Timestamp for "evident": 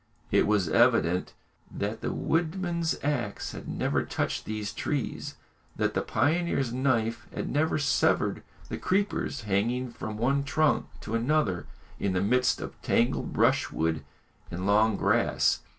0.67-1.35